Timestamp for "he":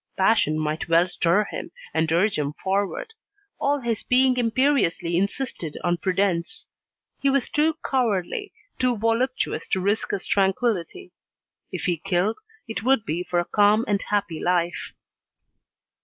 7.19-7.29, 11.83-11.97